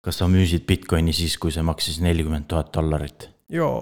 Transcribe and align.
kas 0.00 0.20
sa 0.20 0.28
müüsid 0.28 0.64
Bitcoini 0.68 1.12
siis, 1.12 1.36
kui 1.40 1.52
see 1.52 1.64
maksis 1.64 2.00
nelikümmend 2.00 2.48
tuhat 2.48 2.72
dollarit? 2.76 3.28
jaa. 3.52 3.80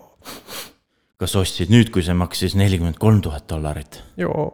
kas 1.18 1.36
ostsid 1.38 1.70
nüüd, 1.70 1.92
kui 1.94 2.02
see 2.06 2.16
maksis 2.16 2.56
nelikümmend 2.58 2.98
kolm 2.98 3.22
tuhat 3.22 3.46
dollarit? 3.50 4.02
jaa. 4.18 4.48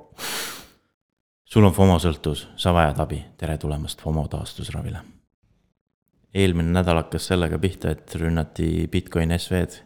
sul 1.45 1.65
on 1.65 1.75
FOMO 1.77 1.99
sõltuvus, 2.03 2.47
sa 2.61 2.75
vajad 2.77 3.01
abi, 3.07 3.23
tere 3.41 3.57
tulemast 3.61 4.05
FOMO 4.05 4.27
taastusravile. 4.29 5.01
eelmine 6.35 6.77
nädal 6.77 7.01
hakkas 7.05 7.33
sellega 7.33 7.59
pihta, 7.63 7.97
et 7.97 8.21
rünnati 8.21 8.87
Bitcoin 8.93 9.33
SV-d 9.39 9.81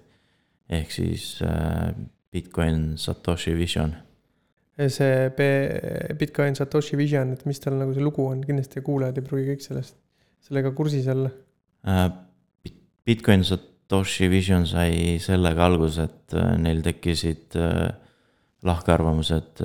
ehk 0.81 0.93
siis 0.93 1.39
äh, 1.47 1.95
Bitcoin 2.33 2.99
Satoshi 2.99 3.55
Vision. 3.57 3.95
see 4.89 5.31
Bitcoin 6.19 6.57
Satoshi 6.57 6.97
Vision, 6.97 7.33
et 7.33 7.47
mis 7.47 7.61
tal 7.61 7.79
nagu 7.79 7.95
see 7.95 8.03
lugu 8.03 8.27
on, 8.27 8.43
kindlasti 8.43 8.83
kuulajad 8.83 9.19
ei 9.19 9.27
pruugi 9.31 9.53
kõik 9.53 9.63
sellest, 9.63 9.95
sellega 10.43 10.75
kursis 10.75 11.07
olla 11.11 11.31
Bitcoin 13.09 13.45
Satoshi 13.45 14.29
Vision 14.29 14.67
sai 14.69 15.17
sellega 15.23 15.65
alguse, 15.65 16.05
et 16.05 16.35
äh, 16.37 16.57
neil 16.61 16.83
tekkisid 16.85 17.57
äh, 17.57 17.89
lahkarvamused 18.67 19.63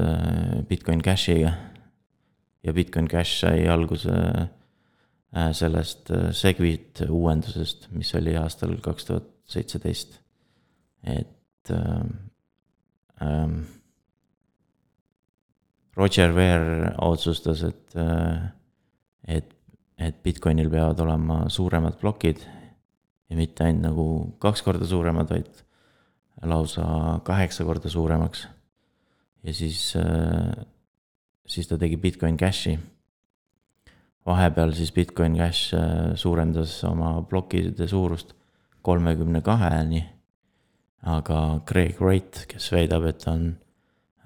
Bitcoin 0.69 1.01
Cashiga. 1.01 1.53
ja 2.63 2.73
Bitcoin 2.73 3.07
Cash 3.07 3.39
sai 3.41 3.67
alguse 3.67 4.13
sellest 5.51 6.11
Segwit 6.37 7.01
uuendusest, 7.09 7.87
mis 7.91 8.13
oli 8.15 8.35
aastal 8.37 8.75
kaks 8.85 9.05
tuhat 9.05 9.25
seitseteist. 9.49 10.19
et 11.03 11.71
ähm, 11.71 13.63
Roger 15.97 16.35
Ver 16.35 16.93
otsustas, 17.01 17.63
et, 17.63 17.95
et 19.27 19.55
et 20.03 20.23
Bitcoinil 20.23 20.69
peavad 20.71 20.99
olema 21.03 21.43
suuremad 21.51 21.97
plokid 22.01 22.41
ja 23.29 23.37
mitte 23.37 23.65
ainult 23.65 23.85
nagu 23.87 24.07
kaks 24.43 24.63
korda 24.65 24.87
suuremad, 24.87 25.29
vaid 25.31 25.63
lausa 26.49 26.85
kaheksa 27.25 27.65
korda 27.65 27.89
suuremaks. 27.89 28.47
ja 29.43 29.53
siis, 29.53 29.95
äh, 29.95 30.65
siis 31.47 31.67
ta 31.67 31.77
tegi 31.77 31.97
Bitcoin 31.97 32.37
Cashi. 32.37 32.79
vahepeal 34.25 34.71
siis 34.71 34.91
Bitcoin 34.91 35.37
Cash 35.37 35.75
äh, 35.75 36.15
suurendas 36.15 36.83
oma 36.83 37.21
plokkide 37.21 37.87
suurust 37.87 38.33
kolmekümne 38.81 39.41
kaheni. 39.41 40.09
aga 41.03 41.59
Craig 41.65 42.01
Wright, 42.01 42.45
kes 42.47 42.71
väidab, 42.71 43.05
et 43.05 43.17
ta 43.17 43.31
on 43.31 43.57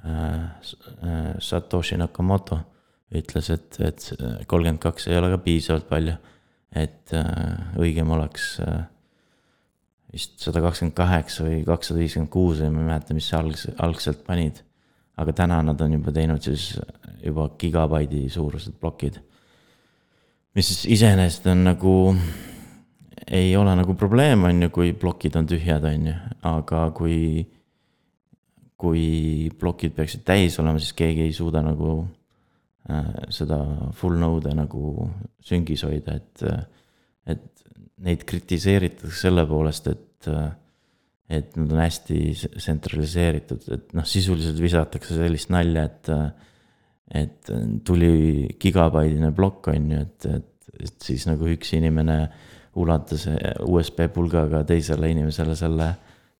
äh, 0.05 1.37
Satoshi 1.39 1.97
Nakamoto 1.97 2.59
ütles, 3.15 3.49
et, 3.53 3.79
et 3.79 4.05
kolmkümmend 4.47 4.81
kaks 4.83 5.07
ei 5.07 5.17
ole 5.19 5.31
ka 5.31 5.39
piisavalt 5.43 5.87
palju. 5.89 6.17
et 6.75 7.13
äh, 7.15 7.77
õigem 7.79 8.09
oleks 8.11 8.57
äh, 8.59 8.81
vist 10.11 10.41
sada 10.43 10.61
kakskümmend 10.63 10.95
kaheksa 10.97 11.45
või 11.45 11.61
kakssada 11.67 12.01
viiskümmend 12.01 12.31
kuus 12.31 12.59
või 12.61 12.73
ma 12.73 12.81
ei 12.81 12.89
mäleta, 12.89 13.15
mis 13.15 13.29
alg-, 13.33 13.69
algselt 13.83 14.25
panid. 14.27 14.63
aga 15.17 15.33
täna 15.33 15.61
nad 15.65 15.79
on 15.81 15.95
juba 15.95 16.11
teinud 16.13 16.43
siis 16.43 16.75
juba 17.23 17.47
gigabaidi 17.59 18.27
suurused 18.29 18.75
plokid. 18.79 19.21
mis 20.55 20.67
siis 20.67 20.85
iseenesest 20.97 21.47
on 21.47 21.63
nagu, 21.63 21.93
ei 23.27 23.55
ole 23.55 23.75
nagu 23.75 23.95
probleem, 23.95 24.43
on 24.43 24.61
ju, 24.61 24.69
kui 24.69 24.93
plokid 24.93 25.35
on 25.35 25.47
tühjad, 25.47 25.83
on 25.83 26.11
ju, 26.11 26.17
aga 26.43 26.89
kui 26.91 27.47
kui 28.77 29.49
plokid 29.57 29.95
peaksid 29.95 30.21
täis 30.21 30.59
olema, 30.61 30.77
siis 30.77 30.93
keegi 30.93 31.23
ei 31.25 31.33
suuda 31.33 31.63
nagu 31.65 32.03
seda 33.33 33.59
full 33.97 34.17
node'e 34.19 34.55
nagu 34.55 35.07
süngis 35.43 35.83
hoida, 35.87 36.17
et, 36.17 36.43
et 37.27 37.45
neid 38.05 38.23
kritiseeritakse 38.29 39.25
selle 39.25 39.43
poolest, 39.49 39.89
et, 39.91 40.29
et 41.27 41.55
nad 41.59 41.73
on 41.75 41.81
hästi 41.83 42.19
tsentraliseeritud, 42.55 43.67
et 43.75 43.95
noh, 43.97 44.07
sisuliselt 44.07 44.61
visatakse 44.63 45.17
sellist 45.17 45.51
nalja, 45.53 45.87
et, 45.89 46.11
et 47.23 47.53
tuli 47.87 48.47
gigabaidine 48.61 49.33
plokk, 49.35 49.71
on 49.73 49.93
ju, 49.93 50.03
et, 50.07 50.29
et, 50.39 50.73
et 50.87 51.09
siis 51.09 51.27
nagu 51.27 51.49
üks 51.51 51.73
inimene 51.75 52.21
ulatas 52.77 53.25
USB 53.65 54.05
pulgaga 54.13 54.61
teisele 54.69 55.09
inimesele 55.11 55.55
selle, 55.59 55.91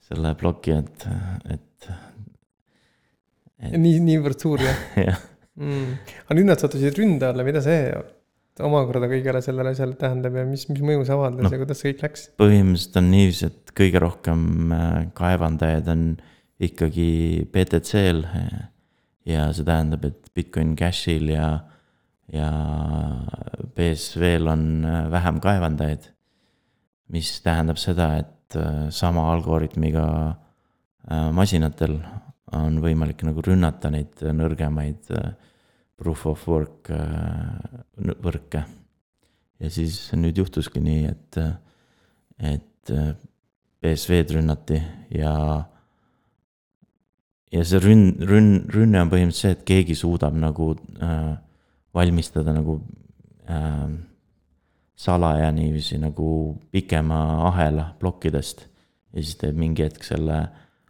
selle 0.07 0.35
ploki, 0.39 0.77
et, 0.77 1.07
et, 1.57 1.89
et.... 3.57 3.73
nii, 3.73 3.97
niivõrd 4.13 4.45
suur 4.45 4.63
jah? 4.63 4.85
Jah 5.09 5.25
mm.. 5.57 5.97
aga 6.25 6.37
nüüd 6.37 6.49
nad 6.49 6.61
sattusid 6.61 6.97
ründe 6.99 7.27
alla, 7.29 7.45
mida 7.47 7.63
see 7.65 7.81
omakorda 8.65 9.09
kõigele 9.09 9.41
sellele 9.45 9.73
asjale 9.75 9.97
tähendab 9.99 10.37
ja 10.37 10.45
mis, 10.47 10.65
mis 10.71 10.81
mõju 10.85 11.05
see 11.05 11.15
avaldas 11.15 11.45
no, 11.45 11.53
ja 11.53 11.61
kuidas 11.61 11.81
see 11.81 11.91
kõik 11.91 12.03
läks? 12.07 12.25
põhimõtteliselt 12.41 12.99
on 13.01 13.09
niiviisi, 13.13 13.49
et 13.51 13.73
kõige 13.77 14.01
rohkem 14.01 14.43
äh, 14.73 14.99
kaevandajaid 15.17 15.89
on 15.93 16.03
ikkagi 16.67 17.09
BTC-l. 17.53 18.23
ja 19.29 19.49
see 19.53 19.67
tähendab, 19.67 20.07
et 20.09 20.31
Bitcoin 20.33 20.73
Cashil 20.79 21.29
ja, 21.29 21.51
ja 22.33 22.49
BSV-l 23.77 24.49
on 24.53 24.65
äh, 24.85 25.03
vähem 25.13 25.41
kaevandajaid. 25.43 26.11
mis 27.13 27.37
tähendab 27.45 27.77
seda, 27.79 28.15
et 28.23 28.57
äh, 28.57 28.87
sama 28.89 29.29
algoritmiga 29.33 30.07
masinatel 31.31 32.01
on 32.55 32.79
võimalik 32.83 33.23
nagu 33.27 33.43
rünnata 33.43 33.91
neid 33.91 34.21
nõrgemaid 34.21 35.11
äh, 35.15 35.31
proof 35.97 36.25
of 36.29 36.45
work 36.47 36.91
äh, 36.93 37.57
võrke. 38.23 38.63
ja 39.59 39.71
siis 39.73 39.97
nüüd 40.13 40.37
juhtuski 40.37 40.81
nii, 40.83 41.07
et, 41.09 41.39
et 42.37 42.93
BSV-d 43.81 44.29
äh, 44.31 44.35
rünnati 44.37 44.81
ja. 45.17 45.33
ja 47.51 47.65
see 47.65 47.81
rünn, 47.81 48.11
rünn, 48.21 48.67
rünne 48.73 49.01
on 49.01 49.11
põhimõtteliselt 49.11 49.41
see, 49.41 49.57
et 49.57 49.65
keegi 49.67 49.97
suudab 49.97 50.37
nagu 50.37 50.75
äh, 51.01 51.33
valmistada 51.97 52.53
nagu 52.53 52.79
äh, 53.49 53.89
salaja 54.97 55.49
niiviisi 55.53 55.97
nagu 56.01 56.29
pikema 56.71 57.49
ahela 57.49 57.91
plokkidest. 57.99 58.67
ja 59.13 59.23
siis 59.23 59.37
teeb 59.41 59.57
mingi 59.57 59.85
hetk 59.85 60.05
selle 60.05 60.45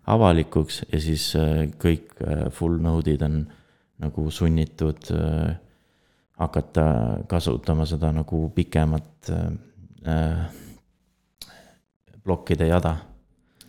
avalikuks 0.08 0.82
ja 0.92 1.00
siis 1.02 1.30
äh, 1.36 1.68
kõik 1.82 2.16
äh, 2.24 2.48
full 2.54 2.80
node'id 2.84 3.24
on 3.28 3.42
nagu 4.02 4.28
sunnitud 4.32 5.10
äh, 5.14 5.58
hakata 6.38 6.86
kasutama 7.28 7.88
seda 7.90 8.12
nagu 8.14 8.48
pikemat 8.54 9.32
plokkide 12.24 12.68
jada. 12.70 12.94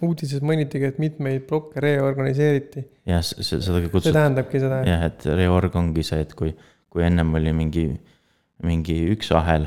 uudises 0.04 0.42
mainitigi, 0.44 0.84
et 0.92 0.98
mitmeid 1.02 1.46
plokke 1.48 1.80
reorganiseeriti. 1.80 2.84
jah, 3.08 3.24
seda 3.24 3.56
kutsutakse. 3.56 4.04
see 4.10 4.18
tähendabki 4.18 4.60
seda. 4.62 4.82
jah, 4.86 5.06
et 5.08 5.26
reorg 5.40 5.74
ongi 5.80 6.04
see, 6.06 6.20
et 6.22 6.36
kui, 6.38 6.52
kui 6.92 7.02
ennem 7.02 7.32
oli 7.40 7.56
mingi, 7.56 7.86
mingi 8.68 8.98
üks 9.16 9.32
ahel, 9.34 9.66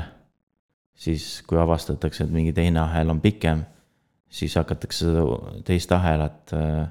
siis 0.94 1.42
kui 1.48 1.58
avastatakse, 1.60 2.24
et 2.24 2.32
mingi 2.32 2.54
teine 2.56 2.80
ahel 2.86 3.10
on 3.12 3.20
pikem 3.20 3.66
siis 4.32 4.56
hakatakse 4.56 5.10
seda 5.10 5.24
teist 5.66 5.92
ahelat 5.92 6.54
äh, 6.56 6.88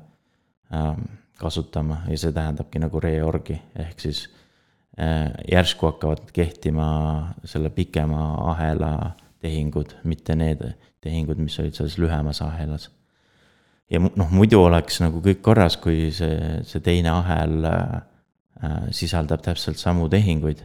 ähm, 0.76 1.08
kasutama 1.42 2.04
ja 2.10 2.20
see 2.22 2.34
tähendabki 2.36 2.82
nagu 2.82 3.02
reorgi, 3.02 3.58
ehk 3.76 4.00
siis 4.00 4.28
äh, 5.00 5.32
järsku 5.52 5.90
hakkavad 5.90 6.30
kehtima 6.34 6.88
selle 7.46 7.74
pikema 7.74 8.22
ahela 8.54 8.94
tehingud, 9.42 9.98
mitte 10.04 10.36
need 10.38 10.62
tehingud, 11.02 11.42
mis 11.42 11.58
olid 11.60 11.74
selles 11.74 11.98
lühemas 11.98 12.44
ahelas. 12.46 12.92
ja 13.90 14.00
noh, 14.00 14.30
muidu 14.30 14.62
oleks 14.64 15.02
nagu 15.02 15.20
kõik 15.26 15.42
korras, 15.42 15.78
kui 15.82 16.12
see, 16.16 16.62
see 16.68 16.84
teine 16.86 17.10
ahel 17.16 17.66
äh, 17.66 18.02
sisaldab 18.94 19.42
täpselt 19.42 19.82
samu 19.82 20.08
tehinguid 20.10 20.62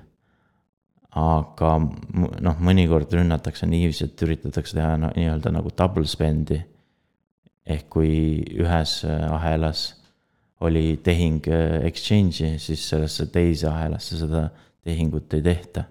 aga 1.16 1.77
noh, 1.81 2.59
mõnikord 2.60 3.12
rünnatakse 3.16 3.69
niiviisi, 3.69 4.09
et 4.09 4.25
üritatakse 4.27 4.77
teha 4.77 4.97
no, 5.01 5.13
nii-öelda 5.16 5.53
nagu 5.54 5.72
double 5.77 6.09
spend'i. 6.09 6.63
ehk 7.66 7.89
kui 7.91 8.10
ühes 8.63 9.01
äh, 9.03 9.24
ahelas 9.34 9.97
oli 10.63 11.01
tehing 11.03 11.48
äh, 11.51 11.80
exchange'i, 11.89 12.60
siis 12.63 12.84
sellesse 12.89 13.27
teise 13.33 13.66
ahelasse 13.66 14.21
seda 14.21 14.51
tehingut 14.86 15.34
ei 15.34 15.42
tehta. 15.42 15.83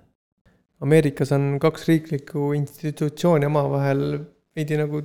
Ameerikas 0.79 1.33
on 1.35 1.57
kaks 1.59 1.87
riiklikku 1.89 2.53
institutsiooni 2.55 3.49
omavahel 3.49 4.05
veidi 4.55 4.77
nagu 4.79 5.01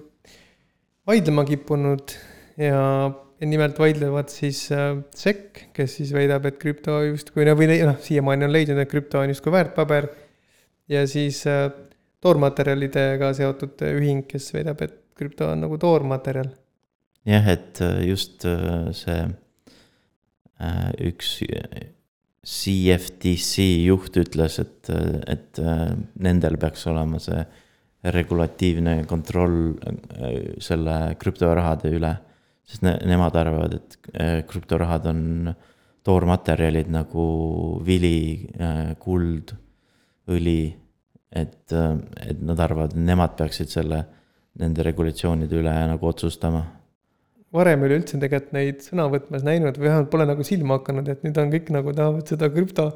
vaidlema 1.07 1.45
kippunud 1.49 2.15
ja 2.61 2.71
ja 2.71 2.85
nimelt 3.49 3.79
vaidlevad 3.81 4.29
siis 4.33 4.67
äh, 4.75 4.99
SEC, 5.17 5.67
kes 5.77 5.99
siis 6.01 6.13
väidab, 6.13 6.47
et 6.49 6.59
krüpto 6.61 6.99
justkui 7.07 7.47
no 7.49 7.55
või 7.59 7.71
noh, 7.73 7.99
siiamaani 8.03 8.49
on 8.49 8.53
leidnud, 8.55 8.81
et 8.83 8.91
krüpto 8.91 9.23
on 9.23 9.33
justkui 9.33 9.55
väärtpaber. 9.55 10.09
ja 10.89 11.07
siis 11.09 11.43
äh, 11.49 11.69
toormaterjalidega 12.21 13.33
seotud 13.37 13.81
ühing, 13.93 14.27
kes 14.29 14.51
väidab, 14.55 14.83
et 14.85 14.99
krüpto 15.17 15.49
on 15.53 15.65
nagu 15.65 15.79
toormaterjal. 15.81 16.51
jah, 17.29 17.49
et 17.49 17.81
äh, 17.85 18.03
just 18.09 18.45
see 18.99 19.23
üks 21.01 21.39
CFTC 22.45 23.65
juht 23.87 24.17
ütles, 24.21 24.59
et, 24.61 24.91
et 25.25 25.61
nendel 26.21 26.59
peaks 26.61 26.85
olema 26.93 27.17
see 27.21 27.41
regulatiivne 28.05 29.05
kontroll 29.09 29.77
äh, 29.85 30.57
selle 30.63 30.97
krüptorahade 31.21 31.93
üle. 31.97 32.15
Sest 32.71 32.85
ne, 32.87 32.95
nemad 33.11 33.37
arvavad, 33.41 33.77
et 33.81 34.15
äh, 34.15 34.37
krüptorahad 34.49 35.09
on 35.11 35.23
toormaterjalid 36.07 36.89
nagu 36.93 37.25
vili, 37.87 38.49
äh, 38.57 38.95
kuld, 39.03 39.55
õli. 40.31 40.61
et, 41.31 41.71
et 41.71 42.41
nad 42.43 42.59
arvavad, 42.59 42.97
nemad 42.99 43.37
peaksid 43.39 43.71
selle, 43.71 44.01
nende 44.59 44.83
regulatsioonide 44.83 45.61
üle 45.61 45.75
nagu 45.93 46.09
otsustama 46.09 46.65
varem 47.55 47.83
ei 47.83 47.91
ole 47.91 47.99
üldse 48.01 48.19
tegelikult 48.19 48.53
neid 48.55 48.83
sõna 48.85 49.07
võtmas 49.11 49.45
näinud 49.47 49.79
või 49.79 49.89
vähemalt 49.89 50.11
pole 50.13 50.27
nagu 50.29 50.45
silma 50.47 50.79
hakanud, 50.79 51.09
et 51.11 51.25
nüüd 51.27 51.39
on 51.43 51.51
kõik 51.55 51.71
nagu 51.75 51.95
tahavad 51.97 52.31
seda 52.31 52.51
krüpto 52.53 52.87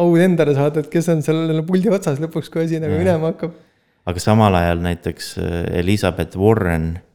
au 0.00 0.16
endale 0.20 0.54
saada, 0.56 0.82
et 0.82 0.90
kes 0.92 1.08
on 1.12 1.22
seal 1.24 1.62
puldi 1.66 1.92
otsas 1.94 2.20
lõpuks, 2.22 2.50
kui 2.52 2.64
asi 2.64 2.80
nagu 2.82 2.98
minema 2.98 3.30
hakkab. 3.30 3.54
aga 4.10 4.22
samal 4.22 4.56
ajal 4.58 4.82
näiteks 4.84 5.30
äh, 5.40 5.58
Elizabeth 5.80 6.36
Warren, 6.40 6.90
äh, 6.98 7.13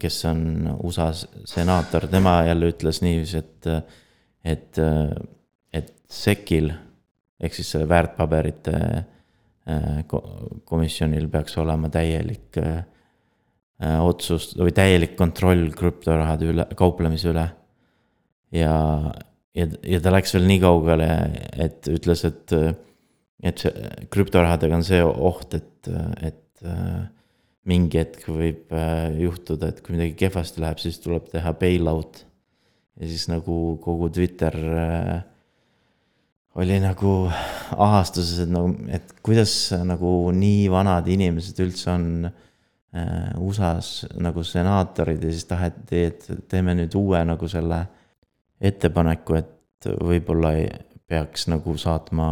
kes 0.00 0.14
on 0.30 0.44
USA 0.80 1.10
senaator, 1.44 2.06
tema 2.08 2.38
jälle 2.46 2.70
ütles 2.72 3.02
niiviisi, 3.04 3.42
et, 3.42 3.66
et, 4.44 4.78
et 5.72 5.90
SEC-il 6.08 6.70
ehk 7.42 7.58
siis 7.58 7.74
selle 7.74 7.88
väärtpaberite 7.90 8.78
äh, 8.78 9.98
komisjonil 10.64 11.28
peaks 11.28 11.58
olema 11.60 11.90
täielik 11.92 12.56
otsus 14.02 14.52
või 14.58 14.72
täielik 14.74 15.16
kontroll 15.18 15.70
krüptorahade 15.74 16.48
üle, 16.52 16.66
kauplemise 16.78 17.32
üle. 17.32 17.48
ja, 18.54 18.74
ja, 19.54 19.66
ja 19.82 20.00
ta 20.02 20.12
läks 20.12 20.34
veel 20.36 20.46
nii 20.48 20.60
kaugele, 20.62 21.08
et 21.64 21.88
ütles, 21.90 22.24
et, 22.28 22.54
et 23.42 23.64
see 23.64 23.90
krüptorahadega 24.12 24.78
on 24.78 24.86
see 24.86 25.02
oht, 25.02 25.56
et, 25.58 25.90
et 26.22 26.68
mingi 27.68 28.00
hetk 28.00 28.26
võib 28.26 28.72
juhtuda, 29.20 29.70
et 29.70 29.82
kui 29.84 29.94
midagi 29.94 30.16
kehvasti 30.24 30.62
läheb, 30.62 30.80
siis 30.82 30.98
tuleb 31.02 31.28
teha 31.30 31.52
bailout. 31.58 32.24
ja 33.00 33.08
siis 33.08 33.28
nagu 33.30 33.78
kogu 33.82 34.10
Twitter 34.10 34.56
oli 36.54 36.78
nagu 36.82 37.12
ahastuses, 37.76 38.42
et 38.44 38.50
nagu, 38.52 38.74
et 38.92 39.14
kuidas 39.24 39.54
nagu 39.86 40.32
nii 40.36 40.66
vanad 40.72 41.08
inimesed 41.08 41.62
üldse 41.64 41.90
on 41.94 42.08
USA-s 43.40 44.10
nagu 44.20 44.44
senaatorid 44.44 45.22
ja 45.24 45.30
siis 45.32 45.48
taheti, 45.48 46.04
et 46.10 46.26
teeme 46.48 46.74
nüüd 46.76 46.92
uue 46.98 47.22
nagu 47.24 47.48
selle 47.48 47.78
ettepaneku, 48.60 49.38
et 49.40 49.88
võib-olla 49.88 50.52
peaks 51.08 51.48
nagu 51.48 51.76
saatma 51.80 52.26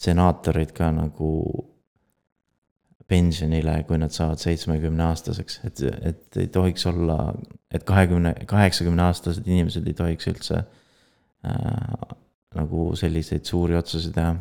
senaatorid 0.00 0.70
ka 0.76 0.92
nagu 0.94 1.32
pensionile, 3.10 3.80
kui 3.88 3.98
nad 4.00 4.14
saavad 4.14 4.40
seitsmekümne 4.42 5.04
aastaseks, 5.08 5.60
et, 5.66 5.82
et 6.12 6.40
ei 6.40 6.50
tohiks 6.52 6.86
olla, 6.90 7.32
et 7.74 7.84
kahekümne, 7.88 8.34
kaheksakümne 8.50 9.08
aastased 9.08 9.48
inimesed 9.50 9.88
ei 9.90 9.96
tohiks 9.98 10.30
üldse 10.30 10.62
äh, 10.62 12.14
nagu 12.56 12.90
selliseid 12.98 13.44
suuri 13.50 13.78
otsuseid 13.78 14.14
teha 14.16 14.38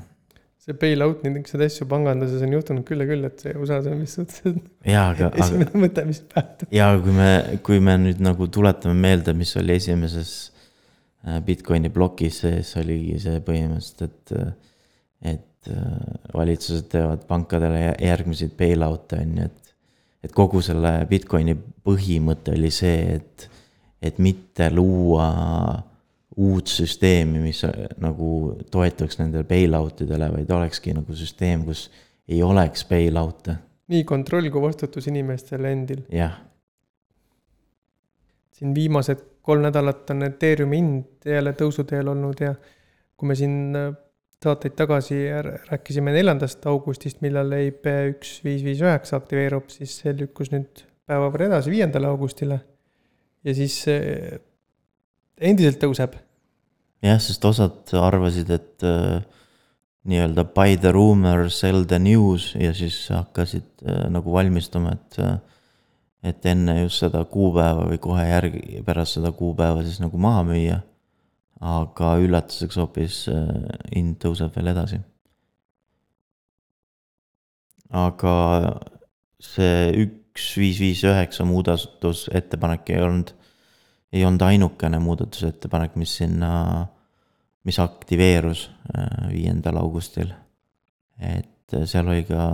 see 0.59 0.75
bail-out, 0.75 1.21
niisuguseid 1.23 1.65
asju 1.65 1.85
panganduses 1.89 2.43
on 2.45 2.53
juhtunud 2.53 2.85
küll 2.85 3.01
ja 3.01 3.09
küll, 3.09 3.25
et 3.25 3.41
see 3.41 3.55
USA-s 3.57 3.89
on 3.89 4.01
vist 4.03 4.19
suhteliselt 4.19 4.63
jaa, 4.85 5.09
aga, 5.15 5.31
esimene 5.41 5.83
mõte, 5.87 6.05
mis 6.05 6.21
pähe 6.29 6.45
tuleb. 6.61 6.77
jaa, 6.77 6.93
kui 7.03 7.17
me, 7.17 7.33
kui 7.65 7.83
me 7.83 7.97
nüüd 8.05 8.23
nagu 8.23 8.47
tuletame 8.53 8.97
meelde, 9.07 9.33
mis 9.37 9.55
oli 9.57 9.77
esimeses 9.79 10.33
Äh, 11.27 11.41
Bitcoini 11.43 11.89
plokis 11.91 12.43
sees 12.45 12.71
oligi 12.79 13.17
see 13.19 13.41
põhimõtteliselt, 13.43 14.05
et, 14.05 15.33
et 15.33 15.47
äh, 15.67 15.83
valitsused 16.33 16.87
teevad 16.93 17.25
pankadele 17.27 17.95
järgmiseid 18.01 18.55
bailout'e 18.57 19.21
on 19.23 19.37
ju, 19.37 19.49
et. 19.49 19.75
et 20.23 20.33
kogu 20.35 20.61
selle 20.63 20.91
Bitcoini 21.09 21.55
põhimõte 21.85 22.51
oli 22.55 22.71
see, 22.75 23.19
et, 23.19 23.45
et 24.03 24.17
mitte 24.19 24.67
luua 24.71 25.29
uut 26.39 26.71
süsteemi, 26.71 27.39
mis 27.43 27.63
nagu 27.99 28.29
toetuks 28.71 29.19
nendele 29.19 29.47
bailout 29.47 30.05
idele, 30.05 30.29
vaid 30.33 30.51
olekski 30.55 30.93
nagu 30.95 31.15
süsteem, 31.15 31.65
kus 31.67 31.87
ei 32.27 32.43
oleks 32.43 32.85
bailout'e. 32.89 33.57
nii 33.89 34.03
kontroll 34.07 34.51
kui 34.53 34.61
vastutus 34.61 35.07
inimestel 35.07 35.65
endil. 35.65 36.05
jah. 36.13 36.37
siin 38.59 38.75
viimased 38.75 39.23
kolm 39.41 39.63
nädalat 39.65 40.09
on 40.13 40.27
Ethereumi 40.27 40.77
hind 40.77 41.25
jälle 41.25 41.55
tõusuteel 41.57 42.11
olnud 42.11 42.43
ja 42.43 42.53
kui 43.17 43.31
me 43.31 43.35
siin 43.35 43.75
äh, 43.75 43.89
saateid 44.43 44.75
tagasi 44.79 45.17
rääkisime 45.69 46.13
neljandast 46.15 46.63
augustist, 46.71 47.19
millal 47.25 47.51
EIP 47.57 47.89
üks 48.13 48.37
viis 48.45 48.63
viis 48.63 48.83
üheksa 48.83 49.19
aktiveerub, 49.19 49.67
siis 49.73 49.97
see 50.01 50.13
lükkus 50.15 50.53
nüüd 50.53 50.85
päeva 51.09 51.27
võrra 51.27 51.49
edasi, 51.49 51.73
viiendale 51.73 52.07
augustile. 52.07 52.61
ja 53.43 53.55
siis 53.55 53.81
endiselt 55.39 55.79
tõuseb. 55.81 56.15
jah, 57.05 57.19
sest 57.23 57.45
osad 57.47 57.93
arvasid, 57.95 58.49
et 58.51 58.85
äh, 58.87 59.21
nii-öelda 60.09 60.45
buy 60.55 60.75
the 60.79 60.91
rumor, 60.95 61.47
sell 61.53 61.85
the 61.87 61.99
news 62.01 62.51
ja 62.59 62.73
siis 62.75 62.97
hakkasid 63.13 63.85
äh, 63.85 64.05
nagu 64.11 64.33
valmistuma, 64.35 64.97
et 64.97 65.21
äh, 65.23 65.37
et 66.19 66.43
enne 66.51 66.81
just 66.81 66.99
seda 66.99 67.21
kuupäeva 67.31 67.85
või 67.87 67.99
kohe 68.03 68.25
järgi, 68.27 68.81
pärast 68.83 69.15
seda 69.15 69.31
kuupäeva 69.31 69.85
siis 69.85 70.01
nagu 70.03 70.19
maha 70.19 70.43
müüa. 70.49 70.81
Aga 71.59 72.13
üllatuseks 72.23 72.77
hoopis 72.79 73.23
äh, 73.31 73.47
hind 73.91 74.17
tõuseb 74.23 74.55
veel 74.55 74.71
edasi. 74.71 75.01
aga 77.89 78.33
see 79.41 79.89
üks 80.05 80.45
viis 80.61 80.79
viis 80.79 81.01
üheksa 81.03 81.43
muudatusettepanek 81.49 82.91
ei 82.93 83.01
olnud, 83.01 83.33
ei 84.13 84.25
olnud 84.27 84.45
ainukene 84.45 84.99
muudatusettepanek, 85.01 85.95
mis 85.97 86.13
sinna, 86.21 86.85
mis 87.65 87.79
aktiveerus 87.81 88.67
äh, 88.93 89.31
viiendal 89.33 89.81
augustil. 89.81 90.31
et 91.19 91.75
seal 91.85 92.07
oli 92.07 92.23
ka 92.23 92.45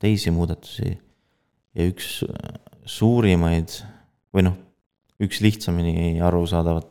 teisi 0.00 0.30
muudatusi 0.30 0.92
ja 1.74 1.86
üks 1.88 2.20
suurimaid 2.86 3.74
või 4.32 4.46
noh, 4.46 4.54
üks 5.22 5.40
lihtsamini 5.42 6.20
arusaadavat, 6.22 6.86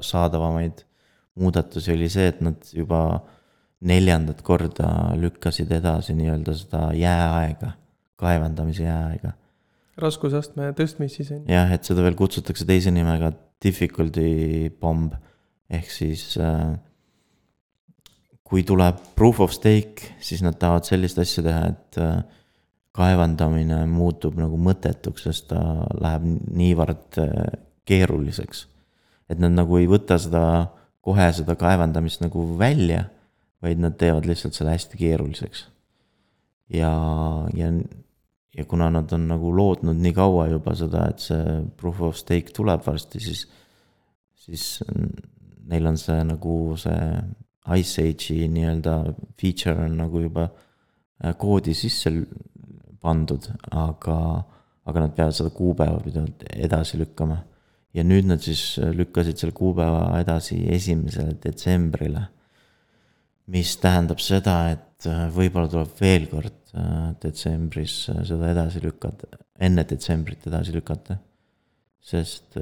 saadavamaid 0.00 0.85
muudatusi 1.36 1.92
oli 1.94 2.08
see, 2.12 2.28
et 2.32 2.40
nad 2.44 2.70
juba 2.72 3.00
neljandat 3.86 4.40
korda 4.44 4.88
lükkasid 5.20 5.72
edasi 5.76 6.16
nii-öelda 6.16 6.54
seda 6.56 6.82
jääaega, 6.96 7.74
kaevandamise 8.20 8.86
jääaega. 8.86 9.34
raskusastme 10.00 10.72
tõstmist 10.76 11.20
siis 11.20 11.30
on 11.32 11.42
ju? 11.44 11.52
jah, 11.52 11.72
et 11.72 11.84
seda 11.84 12.04
veel 12.04 12.16
kutsutakse 12.18 12.66
teise 12.68 12.92
nimega 12.94 13.32
difficulty 13.64 14.70
bomb 14.80 15.14
ehk 15.72 15.90
siis 15.92 16.34
äh, 16.40 16.76
kui 18.46 18.62
tuleb 18.66 18.98
proof 19.18 19.40
of 19.42 19.54
stake, 19.54 20.14
siis 20.22 20.42
nad 20.44 20.58
tahavad 20.60 20.86
sellist 20.86 21.18
asja 21.18 21.42
teha, 21.46 21.70
et 21.72 22.00
äh, 22.02 22.20
kaevandamine 22.96 23.82
muutub 23.90 24.38
nagu 24.38 24.58
mõttetuks, 24.60 25.26
sest 25.26 25.50
ta 25.50 25.60
läheb 25.98 26.26
niivõrd 26.56 27.20
äh, 27.22 27.58
keeruliseks. 27.86 28.66
et 29.28 29.40
nad 29.42 29.50
nagu 29.50 29.78
ei 29.80 29.88
võta 29.90 30.20
seda, 30.22 30.42
kohe 31.06 31.28
seda 31.34 31.54
kaevandamist 31.58 32.24
nagu 32.24 32.44
välja, 32.58 33.04
vaid 33.62 33.80
nad 33.82 33.96
teevad 33.98 34.26
lihtsalt 34.28 34.56
selle 34.56 34.74
hästi 34.74 34.98
keeruliseks. 35.00 35.66
ja, 36.74 36.90
ja, 37.54 37.70
ja 38.56 38.64
kuna 38.64 38.90
nad 38.90 39.12
on 39.12 39.28
nagu 39.30 39.52
lootnud 39.56 39.96
nii 40.02 40.12
kaua 40.16 40.48
juba 40.50 40.74
seda, 40.74 41.06
et 41.10 41.22
see 41.22 41.60
proof 41.78 42.02
of 42.02 42.18
stake 42.18 42.54
tuleb 42.56 42.82
varsti, 42.86 43.22
siis, 43.22 43.46
siis 44.34 44.66
neil 45.66 45.86
on 45.86 45.98
see 46.00 46.18
nagu 46.26 46.56
see 46.80 47.00
Ice 47.74 48.02
Age'i 48.02 48.46
nii-öelda 48.50 48.94
feature 49.40 49.84
on 49.84 49.96
nagu 49.98 50.20
juba 50.22 50.46
äh, 50.46 51.34
koodi 51.38 51.74
sisse 51.74 52.12
pandud, 53.02 53.48
aga, 53.70 54.18
aga 54.86 55.02
nad 55.02 55.14
peavad 55.16 55.34
seda 55.34 55.50
kuupäeva 55.54 55.98
pidevalt 56.04 56.46
edasi 56.54 57.00
lükkama. 57.00 57.40
Ja 57.96 58.04
nüüd 58.04 58.28
nad 58.28 58.42
siis 58.44 58.76
lükkasid 58.96 59.40
selle 59.40 59.54
kuupäeva 59.56 60.20
edasi 60.20 60.58
esimesele 60.76 61.36
detsembrile. 61.42 62.28
mis 63.46 63.76
tähendab 63.78 64.18
seda, 64.18 64.72
et 64.74 65.06
äh, 65.06 65.28
võib-olla 65.30 65.68
tuleb 65.70 65.92
veel 66.00 66.24
kord 66.26 66.72
äh, 66.74 67.12
detsembris 67.22 68.08
äh, 68.10 68.24
seda 68.26 68.48
edasi 68.50 68.82
lükata, 68.82 69.28
enne 69.62 69.84
detsembrit 69.86 70.48
edasi 70.50 70.74
lükata, 70.74 71.20
sest. 72.02 72.58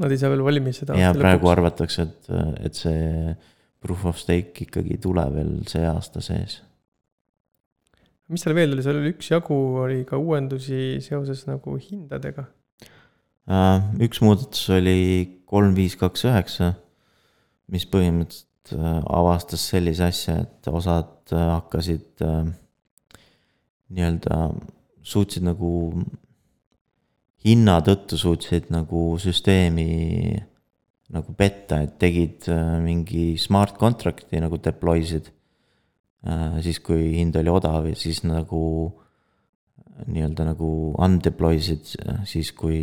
Nad 0.00 0.14
ei 0.14 0.16
saa 0.16 0.32
veel 0.32 0.40
valmis 0.46 0.80
seda. 0.80 0.96
ja 0.96 1.12
praegu 1.12 1.44
lõpuks. 1.44 1.52
arvatakse, 1.52 2.08
et, 2.08 2.32
et 2.64 2.80
see 2.80 3.36
proof 3.80 4.08
of 4.08 4.18
stake 4.20 4.64
ikkagi 4.64 4.96
tuleb 5.04 5.36
veel 5.36 5.54
see 5.68 5.84
aasta 5.84 6.24
sees 6.24 6.62
mis 8.30 8.44
seal 8.44 8.54
veel 8.54 8.72
oli, 8.74 8.82
seal 8.84 9.00
oli 9.00 9.12
üksjagu, 9.12 9.58
oli 9.84 10.00
ka 10.08 10.18
uuendusi 10.20 11.00
seoses 11.04 11.44
nagu 11.48 11.74
hindadega. 11.82 12.46
Äh, 13.50 13.82
üks 14.06 14.20
muudatus 14.22 14.68
oli 14.70 15.42
kolm, 15.50 15.72
viis, 15.74 15.96
kaks, 15.98 16.22
üheksa, 16.28 16.68
mis 17.72 17.82
põhimõtteliselt 17.90 18.76
äh, 18.76 19.00
avastas 19.10 19.64
sellise 19.72 20.06
asja, 20.06 20.36
et 20.44 20.68
osad 20.70 21.34
äh, 21.34 21.48
hakkasid 21.56 22.22
nii-öelda 23.90 24.38
suutsid 25.02 25.42
nagu 25.48 25.72
hinna 27.42 27.80
tõttu 27.82 28.20
suutsid 28.20 28.70
nagu 28.70 29.16
süsteemi 29.18 29.88
nagu 31.10 31.34
petta, 31.34 31.80
et 31.82 31.96
tegid 31.98 32.46
mingi 32.84 33.32
smart 33.40 33.80
contract'i 33.80 34.38
nagu 34.38 34.60
deploy 34.62 35.02
sid. 35.08 35.32
siis, 36.62 36.78
kui 36.84 37.16
hind 37.16 37.34
oli 37.40 37.50
odav 37.50 37.88
ja 37.88 37.96
siis 37.98 38.20
nagu 38.22 38.60
nii-öelda 40.06 40.46
nagu 40.52 40.68
undeploy 41.00 41.60
sid 41.64 41.92
siis, 42.28 42.52
kui 42.56 42.78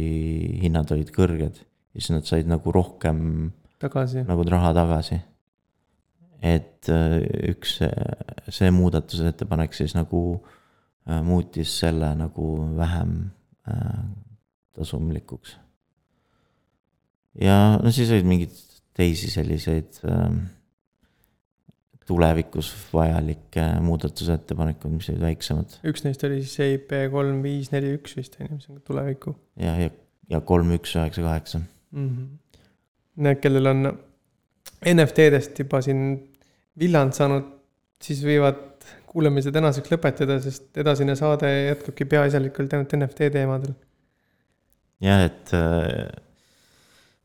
hinnad 0.61 0.91
olid 0.95 1.11
kõrged. 1.15 1.63
ja 1.63 2.01
siis 2.01 2.13
nad 2.13 2.27
said 2.29 2.49
nagu 2.49 2.73
rohkem 2.73 3.51
tagasi. 3.81 4.23
nagu 4.27 4.45
raha 4.49 4.73
tagasi. 4.77 5.19
et 6.41 6.89
äh, 6.93 7.17
üks, 7.51 7.79
see 8.53 8.71
muudatusettepanek 8.71 9.73
siis 9.73 9.95
nagu 9.97 10.21
äh, 11.07 11.21
muutis 11.25 11.73
selle 11.79 12.13
nagu 12.15 12.49
vähem 12.77 13.31
äh, 13.69 14.03
tasumlikuks. 14.77 15.57
ja 17.41 17.77
no 17.81 17.91
siis 17.91 18.11
olid 18.13 18.29
mingid 18.29 18.53
teisi 18.97 19.29
selliseid 19.29 19.99
ähm, 20.09 20.45
tulevikus 22.07 22.71
vajalikke 22.93 23.63
muudatusettepanekuid, 23.83 24.93
mis 24.95 25.09
olid 25.11 25.23
väiksemad. 25.25 25.77
üks 25.91 26.05
neist 26.05 26.23
oli 26.27 26.41
siis 26.43 26.59
EIP 26.63 26.93
kolm, 27.13 27.41
viis, 27.43 27.71
neli, 27.73 27.93
üks 27.97 28.15
vist 28.17 28.37
on 28.39 28.47
ju, 28.47 28.59
mis 28.59 28.69
on 28.71 28.81
tulevikku. 28.87 29.35
ja, 29.63 29.75
ja, 29.81 29.91
ja 30.31 30.41
kolm, 30.47 30.71
üks, 30.77 30.95
üheksa, 30.95 31.23
kaheksa. 31.25 31.63
Mhm. 31.95 32.27
Need, 33.25 33.41
kellel 33.41 33.71
on 33.71 33.89
NFT-dest 34.85 35.57
juba 35.63 35.81
siin 35.81 36.01
villand 36.77 37.15
saanud, 37.17 37.47
siis 38.03 38.21
võivad 38.25 38.63
kuulamise 39.09 39.51
tänaseks 39.55 39.89
lõpetada, 39.89 40.37
sest 40.43 40.77
edasine 40.77 41.15
saade 41.17 41.49
jätkubki 41.49 42.05
peaasjalikult 42.11 42.75
ainult 42.77 42.95
NFT 42.99 43.31
teemadel. 43.33 43.73
jah, 45.01 45.25
et, 45.25 45.53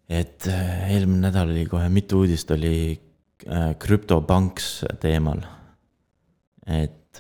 et 0.08 0.48
eelmine 0.48 1.26
nädal 1.26 1.52
oli 1.52 1.66
kohe 1.68 1.88
mitu 1.92 2.22
uudist 2.24 2.50
oli 2.56 2.74
CryptoPunks 3.42 4.68
teemal. 5.02 5.42
et 6.66 7.18